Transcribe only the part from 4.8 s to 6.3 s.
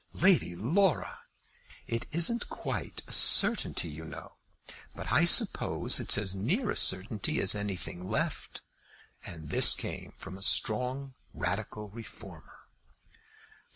but I suppose it's